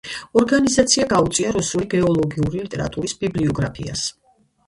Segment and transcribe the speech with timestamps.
[0.41, 4.09] ორგანიზაცია გაუწია რუსული გეოლოგიური ლიტერატურის ბიბლიოგრაფიას.